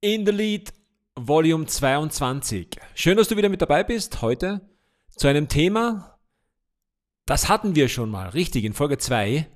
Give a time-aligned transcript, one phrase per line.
[0.00, 0.72] In the Lead
[1.16, 2.68] Volume 22.
[2.94, 4.60] Schön, dass du wieder mit dabei bist heute
[5.10, 6.20] zu einem Thema,
[7.26, 9.50] das hatten wir schon mal, richtig, in Folge 2,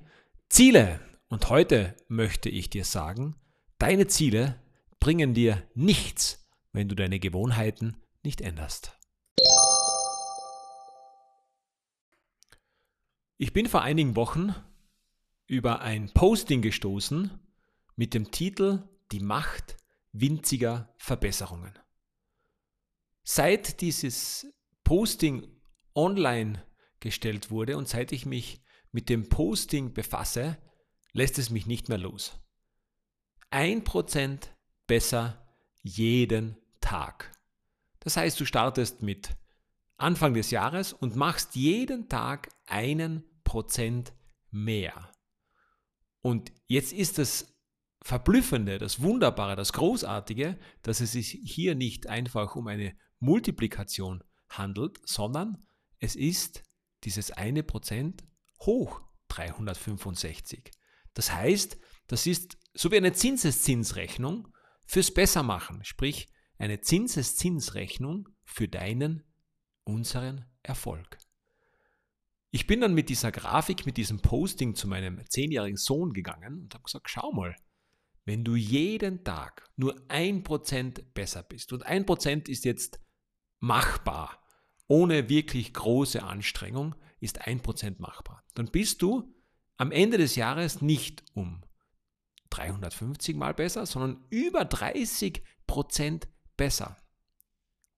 [0.49, 0.99] Ziele.
[1.29, 3.37] Und heute möchte ich dir sagen,
[3.77, 4.61] deine Ziele
[4.99, 8.99] bringen dir nichts, wenn du deine Gewohnheiten nicht änderst.
[13.37, 14.53] Ich bin vor einigen Wochen
[15.47, 17.31] über ein Posting gestoßen
[17.95, 18.83] mit dem Titel
[19.13, 19.77] Die Macht
[20.13, 21.77] winziger Verbesserungen.
[23.23, 24.47] Seit dieses
[24.83, 25.47] Posting
[25.95, 26.65] online
[26.99, 30.57] gestellt wurde und seit ich mich mit dem Posting befasse,
[31.11, 32.39] lässt es mich nicht mehr los.
[33.49, 34.55] Ein Prozent
[34.87, 35.45] besser
[35.81, 37.31] jeden Tag.
[37.99, 39.29] Das heißt, du startest mit
[39.97, 44.13] Anfang des Jahres und machst jeden Tag einen Prozent
[44.49, 45.11] mehr.
[46.21, 47.52] Und jetzt ist es
[48.03, 54.99] Verblüffende, das Wunderbare, das Großartige, dass es sich hier nicht einfach um eine Multiplikation handelt,
[55.05, 55.65] sondern
[55.99, 56.63] es ist
[57.05, 58.23] dieses eine Prozent
[58.59, 60.71] hoch 365.
[61.13, 64.49] Das heißt, das ist so wie eine Zinseszinsrechnung
[64.85, 69.23] fürs Bessermachen, sprich eine Zinseszinsrechnung für deinen,
[69.85, 71.17] unseren Erfolg.
[72.51, 76.73] Ich bin dann mit dieser Grafik, mit diesem Posting zu meinem zehnjährigen Sohn gegangen und
[76.73, 77.55] habe gesagt, schau mal,
[78.25, 82.99] wenn du jeden Tag nur ein Prozent besser bist, und ein Prozent ist jetzt
[83.59, 84.41] machbar,
[84.87, 89.33] ohne wirklich große Anstrengung, ist ein Prozent machbar, dann bist du
[89.77, 91.63] am Ende des Jahres nicht um
[92.49, 96.97] 350 mal besser, sondern über 30 Prozent besser.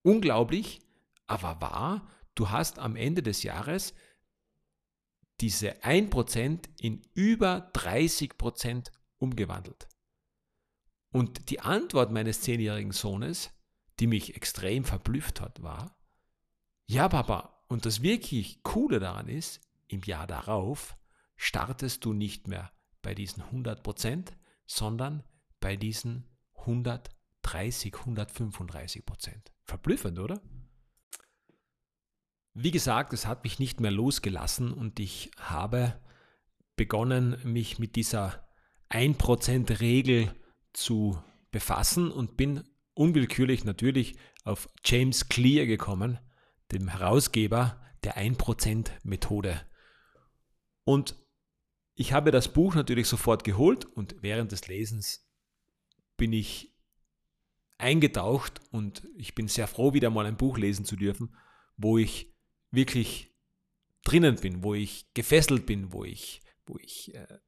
[0.02, 0.80] Unglaublich,
[1.26, 3.92] aber wahr, du hast am Ende des Jahres
[5.40, 9.88] diese 1% in über 30% umgewandelt.
[11.16, 13.50] Und die Antwort meines zehnjährigen Sohnes,
[14.00, 15.96] die mich extrem verblüfft hat, war,
[16.84, 20.94] ja Papa, und das wirklich Coole daran ist, im Jahr darauf
[21.34, 24.26] startest du nicht mehr bei diesen 100%,
[24.66, 25.22] sondern
[25.58, 29.36] bei diesen 130, 135%.
[29.64, 30.42] Verblüffend, oder?
[32.52, 35.98] Wie gesagt, es hat mich nicht mehr losgelassen und ich habe
[36.76, 38.46] begonnen, mich mit dieser
[38.90, 40.30] 1%-Regel
[40.76, 42.62] zu befassen und bin
[42.94, 46.18] unwillkürlich natürlich auf James Clear gekommen,
[46.70, 49.60] dem Herausgeber der 1%-Methode.
[50.84, 51.16] Und
[51.94, 55.26] ich habe das Buch natürlich sofort geholt und während des Lesens
[56.16, 56.74] bin ich
[57.78, 61.34] eingetaucht und ich bin sehr froh, wieder mal ein Buch lesen zu dürfen,
[61.76, 62.34] wo ich
[62.70, 63.34] wirklich
[64.04, 67.38] drinnen bin, wo ich gefesselt bin, wo ich, wo ich äh,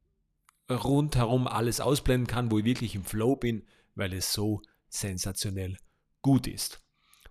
[0.71, 5.77] rundherum alles ausblenden kann, wo ich wirklich im Flow bin, weil es so sensationell
[6.23, 6.81] gut ist.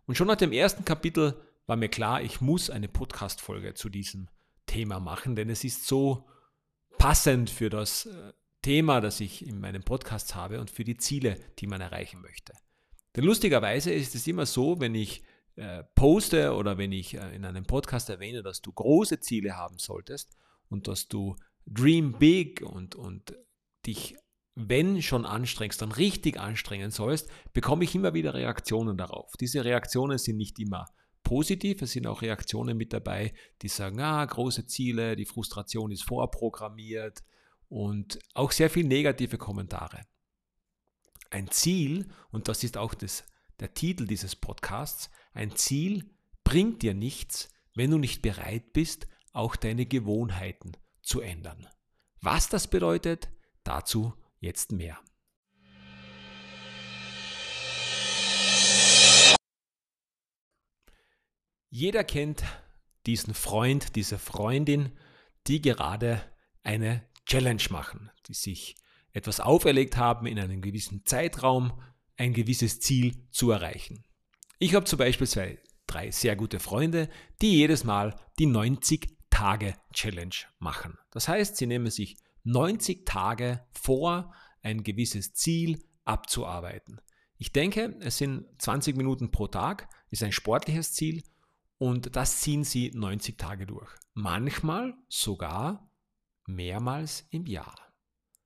[0.06, 4.30] Und schon nach dem ersten Kapitel war mir klar, ich muss eine Podcast-Folge zu diesem
[4.66, 6.28] Thema machen, denn es ist so
[6.97, 11.40] passend für das äh, Thema, das ich in meinem Podcast habe und für die Ziele,
[11.59, 12.53] die man erreichen möchte.
[13.16, 15.24] Denn lustigerweise ist es immer so, wenn ich
[15.56, 19.80] äh, poste oder wenn ich äh, in einem Podcast erwähne, dass du große Ziele haben
[19.80, 20.38] solltest
[20.70, 21.36] und dass du
[21.67, 23.38] Dream Big und, und
[23.85, 24.16] dich,
[24.55, 29.33] wenn schon anstrengst, dann richtig anstrengen sollst, bekomme ich immer wieder Reaktionen darauf.
[29.39, 30.85] Diese Reaktionen sind nicht immer
[31.23, 36.03] positiv, es sind auch Reaktionen mit dabei, die sagen, ah, große Ziele, die Frustration ist
[36.03, 37.22] vorprogrammiert
[37.67, 40.03] und auch sehr viele negative Kommentare.
[41.29, 43.25] Ein Ziel, und das ist auch das,
[43.59, 46.09] der Titel dieses Podcasts, ein Ziel
[46.45, 50.72] bringt dir nichts, wenn du nicht bereit bist, auch deine Gewohnheiten
[51.07, 51.66] zu ändern.
[52.19, 53.29] Was das bedeutet,
[53.63, 55.00] dazu jetzt mehr.
[61.69, 62.44] Jeder kennt
[63.06, 64.97] diesen Freund, diese Freundin,
[65.47, 66.22] die gerade
[66.63, 68.75] eine Challenge machen, die sich
[69.11, 71.82] etwas auferlegt haben, in einem gewissen Zeitraum
[72.17, 74.03] ein gewisses Ziel zu erreichen.
[74.59, 77.09] Ich habe zum Beispiel zwei, drei sehr gute Freunde,
[77.41, 80.97] die jedes Mal die 90 Tage-Challenge machen.
[81.11, 86.99] Das heißt, sie nehmen sich 90 Tage vor, ein gewisses Ziel abzuarbeiten.
[87.35, 91.22] Ich denke, es sind 20 Minuten pro Tag, ist ein sportliches Ziel
[91.78, 93.91] und das ziehen sie 90 Tage durch.
[94.16, 95.87] Manchmal sogar
[96.47, 97.75] mehrmals im Jahr.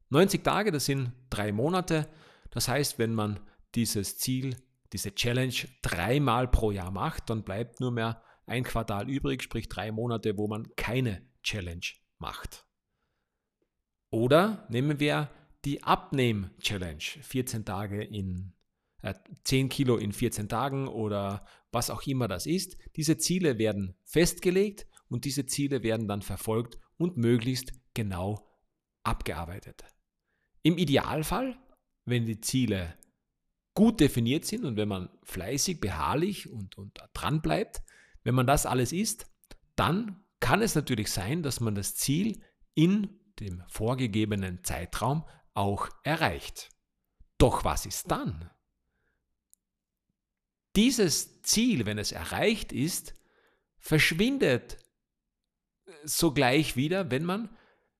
[0.10, 2.10] 90 Tage, das sind drei Monate.
[2.50, 3.40] Das heißt, wenn man
[3.76, 4.58] dieses Ziel,
[4.92, 8.22] diese Challenge dreimal pro Jahr macht, dann bleibt nur mehr
[8.52, 11.86] ein Quartal übrig, sprich drei Monate, wo man keine Challenge
[12.20, 12.66] macht.
[14.12, 15.30] Oder nehmen wir
[15.66, 18.54] die Abnehm-Challenge, 14 Tage in
[19.02, 19.14] äh,
[19.44, 22.78] 10 Kilo in 14 Tagen oder was auch immer das ist.
[22.96, 28.48] Diese Ziele werden festgelegt und diese Ziele werden dann verfolgt und möglichst genau
[29.04, 29.84] abgearbeitet.
[30.64, 31.58] Im Idealfall,
[32.06, 32.98] wenn die Ziele
[33.74, 37.82] gut definiert sind und wenn man fleißig, beharrlich und, und dran bleibt,
[38.24, 39.28] wenn man das alles ist,
[39.76, 42.42] dann kann es natürlich sein, dass man das Ziel
[42.74, 46.70] in dem vorgegebenen Zeitraum auch erreicht.
[47.38, 48.50] Doch was ist dann?
[50.76, 53.14] Dieses Ziel, wenn es erreicht ist,
[53.78, 54.78] verschwindet
[56.04, 57.50] sogleich wieder, wenn man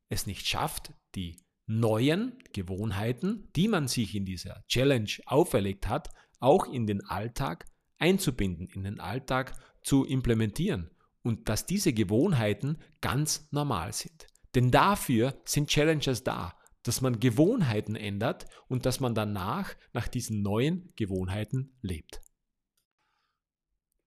[0.10, 6.10] es nicht schafft, die neuen Gewohnheiten, die man sich in dieser Challenge auferlegt hat,
[6.40, 7.66] auch in den Alltag
[7.98, 10.90] einzubinden, in den Alltag zu implementieren
[11.24, 14.28] und dass diese Gewohnheiten ganz normal sind.
[14.56, 20.42] Denn dafür sind Challenges da, dass man Gewohnheiten ändert und dass man danach nach diesen
[20.42, 22.22] neuen Gewohnheiten lebt.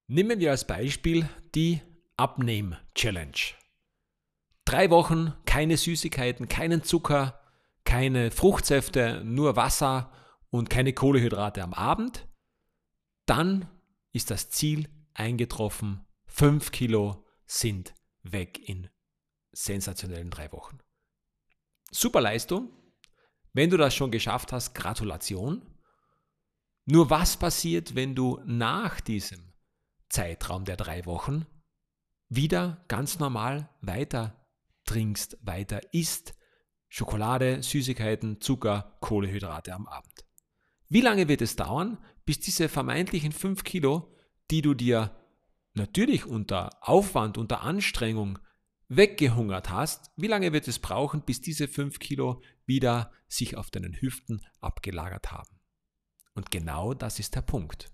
[0.07, 1.81] Nehmen wir als Beispiel die
[2.17, 3.39] Abnehm-Challenge.
[4.65, 7.41] Drei Wochen keine Süßigkeiten, keinen Zucker,
[7.85, 10.13] keine Fruchtsäfte, nur Wasser
[10.51, 12.29] und keine Kohlehydrate am Abend.
[13.27, 13.69] Dann
[14.13, 16.05] ist das Ziel eingetroffen.
[16.27, 18.89] Fünf Kilo sind weg in
[19.53, 20.79] sensationellen drei Wochen.
[21.91, 22.71] Super Leistung.
[23.53, 25.63] Wenn du das schon geschafft hast, Gratulation.
[26.87, 29.55] Nur was passiert, wenn du nach diesem
[30.09, 31.47] Zeitraum der drei Wochen
[32.29, 34.45] wieder ganz normal weiter
[34.85, 36.35] trinkst, weiter isst,
[36.89, 40.25] Schokolade, Süßigkeiten, Zucker, Kohlehydrate am Abend.
[40.89, 44.14] Wie lange wird es dauern, bis diese vermeintlichen 5 Kilo,
[44.51, 45.15] die du dir
[45.75, 48.39] natürlich unter Aufwand, unter Anstrengung
[48.89, 53.95] weggehungert hast, wie lange wird es brauchen, bis diese 5 Kilo wieder sich auf deinen
[53.95, 55.61] Hüften abgelagert haben?
[56.35, 57.93] Und genau das ist der Punkt.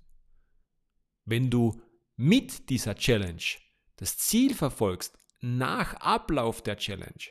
[1.24, 1.80] Wenn du
[2.16, 3.42] mit dieser Challenge
[3.96, 7.24] das Ziel verfolgst, nach Ablauf der Challenge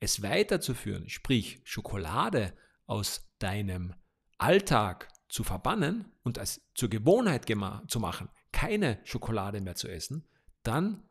[0.00, 2.54] es weiterzuführen, sprich Schokolade
[2.86, 3.94] aus deinem
[4.36, 7.46] Alltag zu verbannen und es zur Gewohnheit
[7.88, 10.24] zu machen, keine Schokolade mehr zu essen,
[10.62, 11.02] dann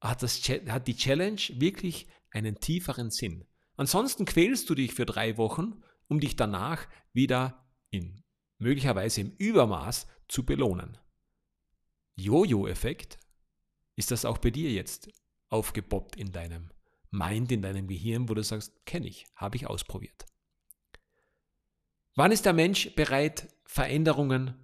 [0.00, 3.46] hat, das, hat die Challenge wirklich einen tieferen Sinn.
[3.76, 8.22] Ansonsten quälst du dich für drei Wochen, um dich danach wieder in
[8.58, 10.98] möglicherweise im Übermaß zu belohnen.
[12.16, 13.18] Jojo-Effekt?
[13.96, 15.10] Ist das auch bei dir jetzt
[15.48, 16.70] aufgepoppt in deinem
[17.10, 20.26] Mind, in deinem Gehirn, wo du sagst, kenne ich, habe ich ausprobiert?
[22.14, 24.54] Wann ist der Mensch bereit, Veränderungen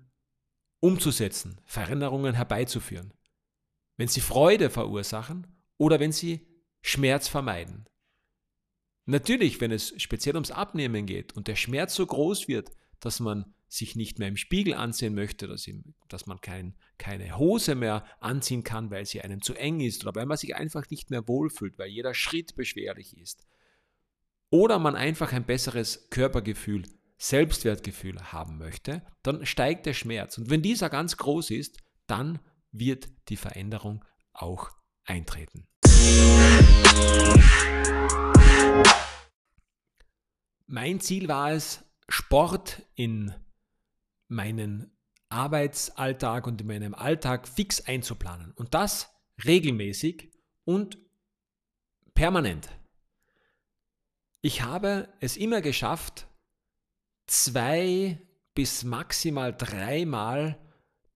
[0.81, 3.13] umzusetzen, Veränderungen herbeizuführen?
[3.97, 5.47] Wenn sie Freude verursachen
[5.77, 6.47] oder wenn sie
[6.83, 7.89] Schmerz vermeiden?
[9.07, 12.71] Natürlich, wenn es speziell ums Abnehmen geht und der Schmerz so groß wird,
[13.01, 17.39] dass man sich nicht mehr im Spiegel ansehen möchte, dass, ihm, dass man kein, keine
[17.39, 20.89] Hose mehr anziehen kann, weil sie einem zu eng ist oder weil man sich einfach
[20.91, 23.47] nicht mehr wohlfühlt, weil jeder Schritt beschwerlich ist.
[24.51, 26.85] Oder man einfach ein besseres Körpergefühl,
[27.19, 30.39] Selbstwertgefühl haben möchte, dann steigt der Schmerz.
[30.39, 32.39] Und wenn dieser ganz groß ist, dann
[32.71, 34.71] wird die Veränderung auch
[35.05, 35.67] eintreten.
[40.67, 43.35] Mein Ziel war es, Sport in
[44.29, 44.97] meinen
[45.29, 48.53] Arbeitsalltag und in meinem Alltag fix einzuplanen.
[48.53, 49.11] Und das
[49.45, 50.31] regelmäßig
[50.65, 50.99] und
[52.15, 52.69] permanent.
[54.41, 56.29] Ich habe es immer geschafft,
[57.29, 58.21] zwei
[58.55, 60.59] bis maximal dreimal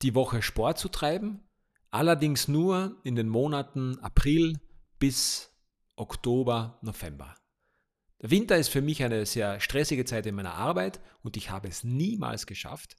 [0.02, 1.42] die Woche Sport zu treiben,
[1.90, 4.60] allerdings nur in den Monaten April
[4.98, 5.52] bis
[5.96, 7.34] Oktober, November.
[8.20, 11.68] Der Winter ist für mich eine sehr stressige Zeit in meiner Arbeit und ich habe
[11.68, 12.96] es niemals geschafft,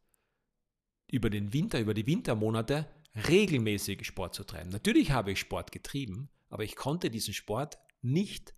[1.10, 2.88] über den Winter, über die Wintermonate
[3.30, 4.72] regelmäßig Sport zu treiben.
[4.72, 8.54] Natürlich habe ich Sport getrieben, aber ich konnte diesen Sport nicht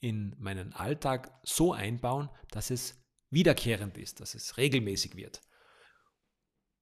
[0.00, 3.01] in meinen Alltag so einbauen, dass es
[3.32, 5.40] wiederkehrend ist, dass es regelmäßig wird.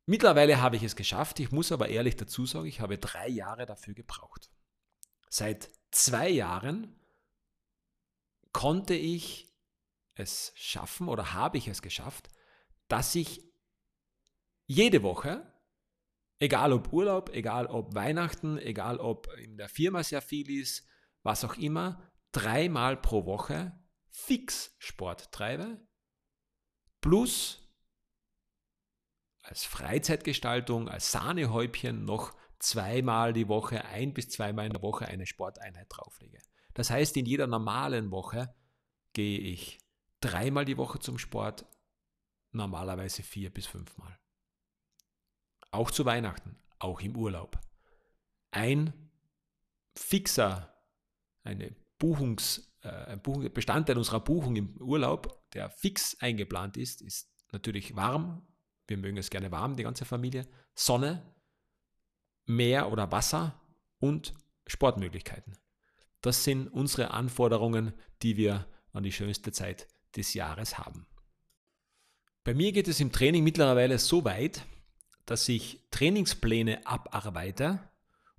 [0.07, 3.67] Mittlerweile habe ich es geschafft, ich muss aber ehrlich dazu sagen, ich habe drei Jahre
[3.67, 4.51] dafür gebraucht.
[5.29, 7.01] Seit zwei Jahren
[8.53, 9.55] konnte ich
[10.15, 12.29] es schaffen oder habe ich es geschafft,
[12.89, 13.41] dass ich
[14.67, 15.53] jede Woche,
[16.41, 20.87] egal ob Urlaub, egal ob Weihnachten, egal ob in der Firma sehr viel ist,
[21.23, 23.79] was auch immer, dreimal pro Woche
[24.11, 25.81] fix Sport treibe,
[27.01, 27.69] plus
[29.43, 35.27] als Freizeitgestaltung, als Sahnehäubchen noch zweimal die Woche, ein bis zweimal in der Woche eine
[35.27, 36.39] Sporteinheit drauflege.
[36.75, 38.55] Das heißt, in jeder normalen Woche
[39.13, 39.79] gehe ich
[40.21, 41.67] dreimal die Woche zum Sport,
[42.53, 44.19] normalerweise vier bis fünfmal.
[45.73, 47.61] auch zu Weihnachten, auch im Urlaub.
[48.51, 49.11] Ein
[49.95, 50.75] fixer,
[51.45, 57.97] eine Buchungs, äh, Buchung, Bestandteil unserer Buchung im Urlaub, der fix eingeplant ist, ist natürlich
[57.97, 58.47] warm.
[58.87, 60.47] Wir mögen es gerne warm, die ganze Familie.
[60.75, 61.23] Sonne,
[62.47, 63.61] Meer oder Wasser
[63.99, 64.35] und
[64.67, 65.57] Sportmöglichkeiten.
[66.21, 71.07] Das sind unsere Anforderungen, die wir an die schönste Zeit des Jahres haben.
[72.43, 74.67] Bei mir geht es im Training mittlerweile so weit,
[75.27, 77.79] dass ich Trainingspläne abarbeite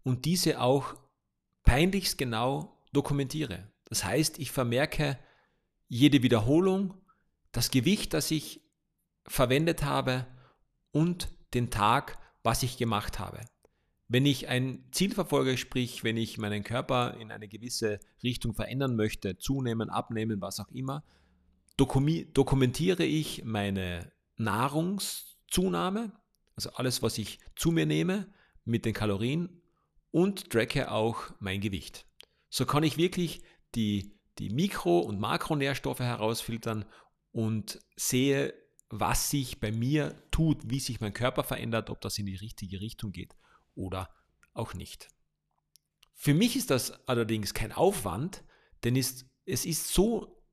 [0.03, 0.95] und diese auch
[1.63, 3.71] peinlichst genau dokumentiere.
[3.91, 5.19] Das heißt, ich vermerke
[5.89, 6.93] jede Wiederholung,
[7.51, 8.61] das Gewicht, das ich
[9.27, 10.25] verwendet habe
[10.91, 13.41] und den Tag, was ich gemacht habe.
[14.07, 18.95] Wenn ich ein Ziel verfolge, sprich, wenn ich meinen Körper in eine gewisse Richtung verändern
[18.95, 21.03] möchte, zunehmen, abnehmen, was auch immer,
[21.75, 26.13] dokumentiere ich meine Nahrungszunahme,
[26.55, 28.31] also alles, was ich zu mir nehme,
[28.63, 29.61] mit den Kalorien
[30.11, 32.05] und tracke auch mein Gewicht.
[32.49, 33.43] So kann ich wirklich
[33.75, 36.85] die, die Mikro- und Makronährstoffe herausfiltern
[37.31, 38.53] und sehe,
[38.89, 42.81] was sich bei mir tut, wie sich mein Körper verändert, ob das in die richtige
[42.81, 43.35] Richtung geht
[43.75, 44.09] oder
[44.53, 45.07] auch nicht.
[46.13, 48.43] Für mich ist das allerdings kein Aufwand,
[48.83, 50.43] denn es ist so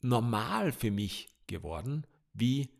[0.00, 2.70] normal für mich geworden, wie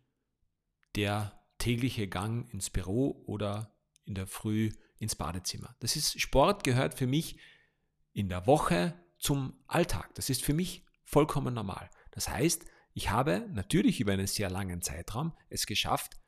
[0.94, 5.76] der tägliche Gang ins Büro oder in der Früh ins Badezimmer.
[5.80, 7.38] Das ist Sport gehört für mich
[8.12, 10.14] in der Woche zum Alltag.
[10.14, 11.90] Das ist für mich vollkommen normal.
[12.10, 16.18] Das heißt, ich habe natürlich über einen sehr langen Zeitraum es geschafft,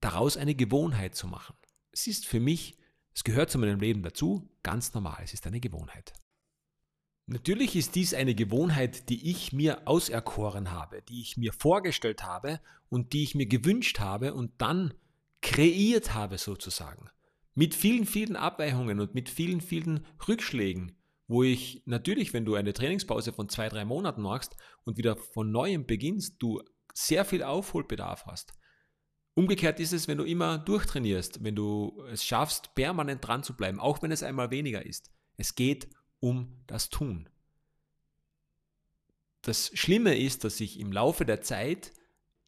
[0.00, 1.54] daraus eine Gewohnheit zu machen.
[1.92, 2.76] Es ist für mich,
[3.14, 5.20] es gehört zu meinem Leben dazu, ganz normal.
[5.22, 6.12] Es ist eine Gewohnheit.
[7.26, 12.60] Natürlich ist dies eine Gewohnheit, die ich mir auserkoren habe, die ich mir vorgestellt habe
[12.88, 14.94] und die ich mir gewünscht habe und dann
[15.40, 17.08] kreiert habe sozusagen.
[17.54, 20.96] Mit vielen, vielen Abweichungen und mit vielen, vielen Rückschlägen,
[21.30, 25.52] wo ich natürlich, wenn du eine Trainingspause von zwei, drei Monaten machst und wieder von
[25.52, 26.60] neuem beginnst, du
[26.92, 28.52] sehr viel Aufholbedarf hast.
[29.34, 33.78] Umgekehrt ist es, wenn du immer durchtrainierst, wenn du es schaffst, permanent dran zu bleiben,
[33.78, 35.12] auch wenn es einmal weniger ist.
[35.36, 37.28] Es geht um das Tun.
[39.42, 41.92] Das Schlimme ist, dass sich im Laufe der Zeit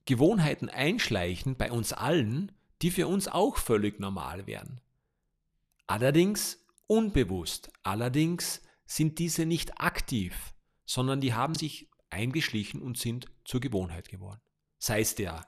[0.06, 2.50] Gewohnheiten einschleichen bei uns allen,
[2.82, 4.80] die für uns auch völlig normal wären.
[5.86, 8.60] Allerdings unbewusst, allerdings
[8.96, 14.40] sind diese nicht aktiv, sondern die haben sich eingeschlichen und sind zur Gewohnheit geworden.
[14.78, 15.46] Sei es der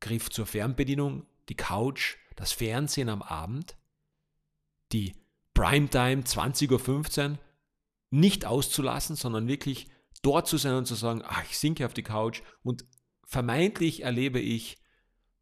[0.00, 3.76] Griff zur Fernbedienung, die Couch, das Fernsehen am Abend,
[4.92, 5.14] die
[5.54, 7.38] Primetime 20.15 Uhr,
[8.10, 9.88] nicht auszulassen, sondern wirklich
[10.22, 12.84] dort zu sein und zu sagen, ach, ich sinke auf die Couch und
[13.24, 14.76] vermeintlich erlebe ich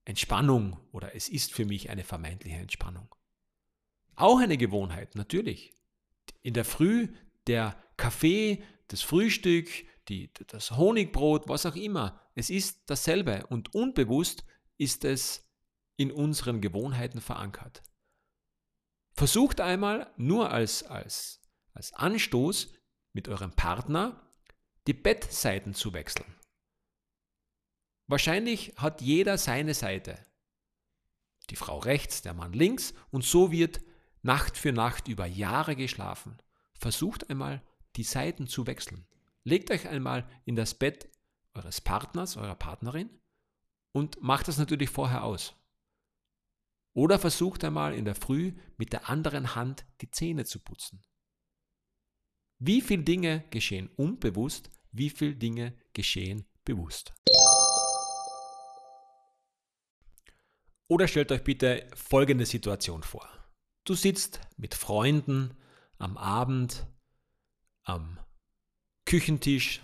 [0.05, 3.15] Entspannung oder es ist für mich eine vermeintliche Entspannung.
[4.15, 5.73] Auch eine Gewohnheit, natürlich.
[6.43, 7.09] In der Früh
[7.47, 9.69] der Kaffee, das Frühstück,
[10.09, 12.21] die, das Honigbrot, was auch immer.
[12.35, 14.45] Es ist dasselbe und unbewusst
[14.79, 15.49] ist es
[15.97, 17.83] in unseren Gewohnheiten verankert.
[19.15, 21.43] Versucht einmal nur als, als
[21.75, 22.73] als Anstoß
[23.13, 24.21] mit eurem Partner
[24.87, 26.35] die Bettseiten zu wechseln.
[28.07, 30.19] Wahrscheinlich hat jeder seine Seite.
[31.51, 33.81] Die Frau rechts, der Mann links und so wird
[34.23, 36.39] Nacht für Nacht über Jahre geschlafen.
[36.83, 37.63] Versucht einmal
[37.95, 39.07] die Seiten zu wechseln.
[39.45, 41.09] Legt euch einmal in das Bett
[41.55, 43.09] eures Partners, eurer Partnerin
[43.93, 45.55] und macht das natürlich vorher aus.
[46.93, 51.01] Oder versucht einmal in der Früh mit der anderen Hand die Zähne zu putzen.
[52.59, 57.15] Wie viele Dinge geschehen unbewusst, wie viele Dinge geschehen bewusst.
[60.89, 63.29] Oder stellt euch bitte folgende Situation vor.
[63.85, 65.57] Du sitzt mit Freunden
[66.03, 66.85] am Abend
[67.85, 68.19] am
[69.05, 69.83] Küchentisch,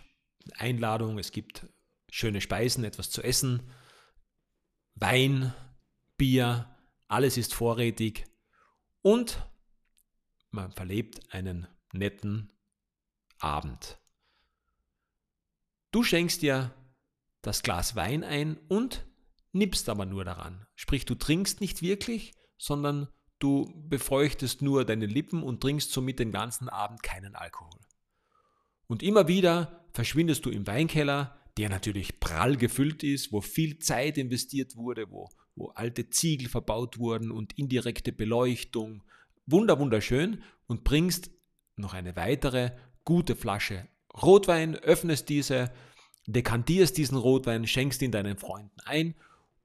[0.57, 1.67] Einladung, es gibt
[2.11, 3.71] schöne Speisen, etwas zu essen,
[4.97, 5.55] Wein,
[6.17, 6.75] Bier,
[7.07, 8.25] alles ist vorrätig
[9.01, 9.41] und
[10.51, 12.53] man verlebt einen netten
[13.39, 14.01] Abend.
[15.93, 16.75] Du schenkst dir
[17.43, 19.07] das Glas Wein ein und
[19.53, 20.67] nippst aber nur daran.
[20.75, 23.09] Sprich, du trinkst nicht wirklich, sondern
[23.39, 27.81] du befeuchtest nur deine Lippen und trinkst somit den ganzen Abend keinen Alkohol.
[28.87, 34.17] Und immer wieder verschwindest du im Weinkeller, der natürlich prall gefüllt ist, wo viel Zeit
[34.17, 39.03] investiert wurde, wo, wo alte Ziegel verbaut wurden und indirekte Beleuchtung.
[39.47, 41.31] Wunder, wunderschön und bringst
[41.77, 42.73] noch eine weitere
[43.05, 43.89] gute Flasche
[44.23, 45.73] Rotwein, öffnest diese,
[46.27, 49.15] dekantierst diesen Rotwein, schenkst ihn deinen Freunden ein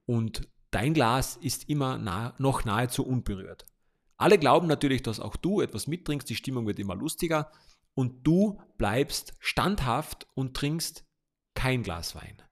[0.06, 3.64] und dein Glas ist immer nah, noch nahezu unberührt.
[4.16, 7.52] Alle glauben natürlich, dass auch du etwas mittrinkst, die Stimmung wird immer lustiger
[7.94, 11.04] und du bleibst standhaft und trinkst
[11.54, 12.42] kein Glas Wein.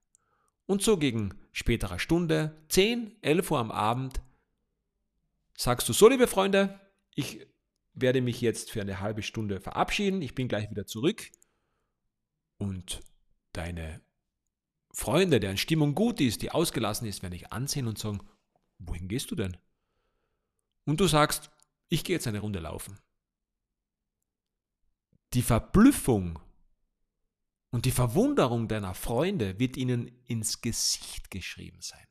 [0.66, 4.20] Und so gegen späterer Stunde, 10, 11 Uhr am Abend,
[5.56, 6.80] sagst du so, liebe Freunde,
[7.14, 7.46] ich
[7.92, 11.30] werde mich jetzt für eine halbe Stunde verabschieden, ich bin gleich wieder zurück
[12.58, 13.00] und
[13.52, 14.00] deine
[14.94, 18.20] Freunde, deren Stimmung gut ist, die ausgelassen ist, werden dich ansehen und sagen,
[18.78, 19.56] wohin gehst du denn?
[20.84, 21.50] Und du sagst,
[21.88, 22.98] ich gehe jetzt eine Runde laufen.
[25.32, 26.38] Die Verblüffung
[27.70, 32.06] und die Verwunderung deiner Freunde wird ihnen ins Gesicht geschrieben sein.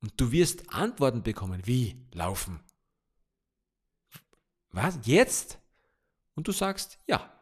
[0.00, 2.62] Und du wirst Antworten bekommen, wie laufen.
[4.70, 4.98] Was?
[5.04, 5.58] Jetzt?
[6.34, 7.32] Und du sagst, ja,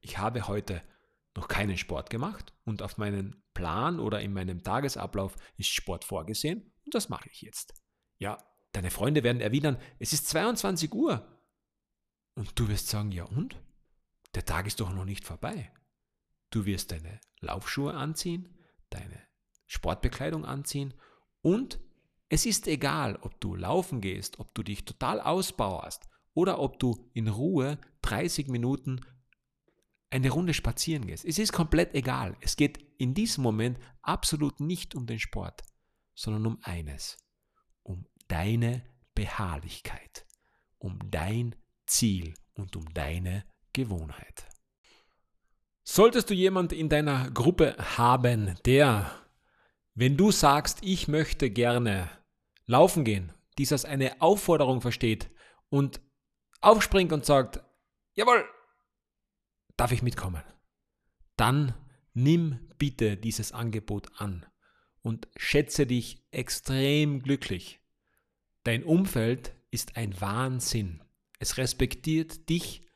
[0.00, 0.82] ich habe heute
[1.36, 6.72] noch keinen Sport gemacht und auf meinen Plan oder in meinem Tagesablauf ist Sport vorgesehen
[6.84, 7.74] und das mache ich jetzt.
[8.18, 8.38] Ja,
[8.72, 11.26] deine Freunde werden erwidern, es ist 22 Uhr.
[12.34, 13.60] Und du wirst sagen, ja und?
[14.34, 15.70] Der Tag ist doch noch nicht vorbei.
[16.50, 19.20] Du wirst deine Laufschuhe anziehen, deine
[19.66, 20.94] Sportbekleidung anziehen
[21.42, 21.80] und
[22.28, 27.10] es ist egal, ob du laufen gehst, ob du dich total ausbauerst oder ob du
[27.12, 29.02] in Ruhe 30 Minuten
[30.08, 31.24] eine Runde spazieren gehst.
[31.24, 32.36] Es ist komplett egal.
[32.40, 35.62] Es geht in diesem Moment absolut nicht um den Sport,
[36.14, 37.18] sondern um eines,
[37.82, 38.84] um deine
[39.16, 40.24] Beharrlichkeit,
[40.78, 44.46] um dein Ziel und um deine Gewohnheit.
[45.82, 49.10] Solltest du jemand in deiner Gruppe haben, der,
[49.94, 52.08] wenn du sagst, ich möchte gerne
[52.66, 55.28] laufen gehen, dies als eine Aufforderung versteht
[55.70, 56.00] und
[56.60, 57.64] aufspringt und sagt,
[58.14, 58.48] jawohl,
[59.76, 60.44] darf ich mitkommen?
[61.36, 61.74] Dann
[62.14, 64.46] nimm bitte dieses Angebot an
[65.02, 67.80] und schätze dich extrem glücklich.
[68.64, 71.02] Dein Umfeld ist ein Wahnsinn.
[71.38, 72.86] Es respektiert dich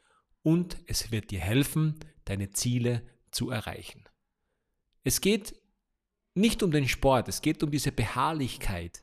[0.42, 4.04] und es wird dir helfen, deine Ziele zu erreichen.
[5.02, 5.54] Es geht
[6.34, 9.02] nicht um den Sport, es geht um diese Beharrlichkeit.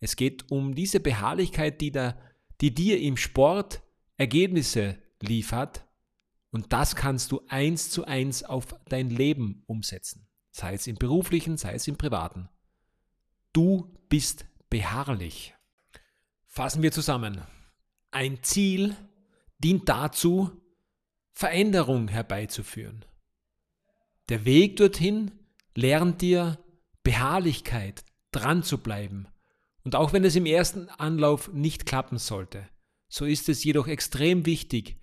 [0.00, 2.18] Es geht um diese Beharrlichkeit, die, da,
[2.60, 3.82] die dir im Sport
[4.16, 5.84] Ergebnisse liefert
[6.50, 11.56] und das kannst du eins zu eins auf dein Leben umsetzen, sei es im beruflichen,
[11.56, 12.48] sei es im privaten.
[13.52, 15.54] Du bist beharrlich.
[16.46, 17.42] Fassen wir zusammen.
[18.10, 18.96] Ein Ziel
[19.58, 20.50] dient dazu,
[21.32, 23.04] Veränderung herbeizuführen.
[24.28, 25.32] Der Weg dorthin
[25.74, 26.58] lernt dir
[27.02, 29.26] Beharrlichkeit, dran zu bleiben.
[29.82, 32.68] Und auch wenn es im ersten Anlauf nicht klappen sollte,
[33.08, 34.99] so ist es jedoch extrem wichtig,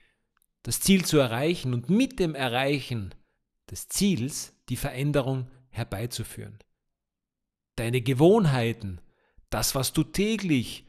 [0.64, 3.14] das Ziel zu erreichen und mit dem Erreichen
[3.70, 6.60] des Ziels die Veränderung herbeizuführen.
[7.76, 9.00] Deine Gewohnheiten,
[9.50, 10.86] das, was du täglich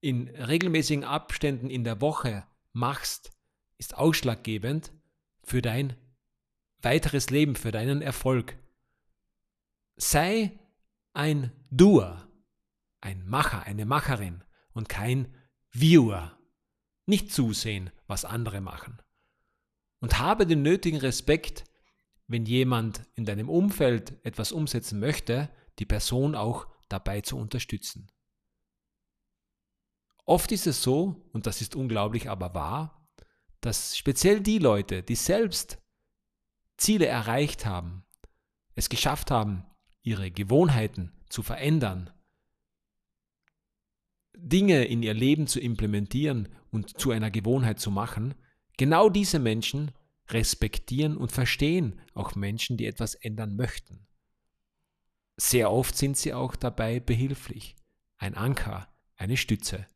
[0.00, 3.32] in regelmäßigen Abständen in der Woche machst,
[3.78, 4.92] ist ausschlaggebend
[5.42, 5.96] für dein
[6.82, 8.56] weiteres Leben, für deinen Erfolg.
[9.96, 10.58] Sei
[11.14, 12.28] ein Doer,
[13.00, 15.34] ein Macher, eine Macherin und kein
[15.70, 16.38] Viewer.
[17.06, 19.00] Nicht zusehen, was andere machen.
[20.00, 21.64] Und habe den nötigen Respekt,
[22.26, 28.10] wenn jemand in deinem Umfeld etwas umsetzen möchte, die Person auch dabei zu unterstützen.
[30.24, 33.08] Oft ist es so, und das ist unglaublich aber wahr,
[33.60, 35.78] dass speziell die Leute, die selbst
[36.76, 38.04] Ziele erreicht haben,
[38.74, 39.64] es geschafft haben,
[40.02, 42.10] ihre Gewohnheiten zu verändern,
[44.36, 48.34] Dinge in ihr Leben zu implementieren und zu einer Gewohnheit zu machen,
[48.76, 49.92] genau diese Menschen
[50.28, 54.06] respektieren und verstehen auch Menschen, die etwas ändern möchten.
[55.36, 57.76] Sehr oft sind sie auch dabei behilflich,
[58.18, 59.86] ein Anker, eine Stütze,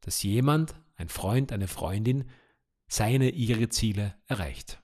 [0.00, 2.28] dass jemand, ein Freund, eine Freundin,
[2.88, 4.82] seine, ihre Ziele erreicht.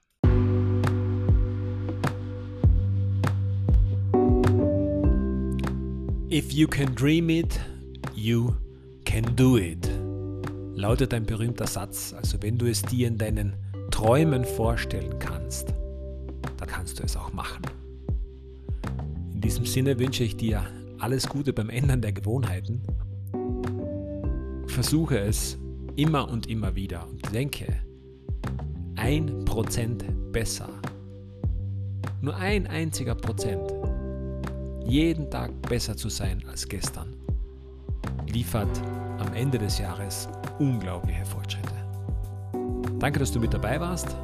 [6.31, 7.59] If you can dream it,
[8.15, 8.55] you
[9.09, 9.89] can do it
[10.75, 12.13] lautet ein berühmter Satz.
[12.13, 13.55] Also wenn du es dir in deinen
[13.91, 15.73] Träumen vorstellen kannst,
[16.59, 17.63] dann kannst du es auch machen.
[19.33, 20.63] In diesem Sinne wünsche ich dir
[20.99, 22.83] alles Gute beim Ändern der Gewohnheiten.
[24.67, 25.57] Versuche es
[25.97, 27.67] immer und immer wieder und denke,
[28.97, 30.69] ein Prozent besser,
[32.21, 33.73] nur ein einziger Prozent,
[34.87, 37.15] jeden Tag besser zu sein als gestern,
[38.29, 38.81] liefert
[39.19, 40.29] am Ende des Jahres
[40.59, 41.75] unglaubliche Fortschritte.
[42.99, 44.17] Danke, dass du mit dabei warst.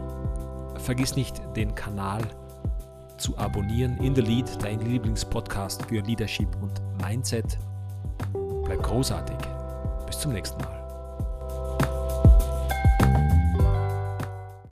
[0.78, 2.22] Vergiss nicht, den Kanal
[3.18, 3.96] zu abonnieren.
[3.98, 7.58] In the Lead, dein Lieblingspodcast für Leadership und Mindset.
[8.64, 9.38] Bleib großartig.
[10.06, 10.73] Bis zum nächsten Mal.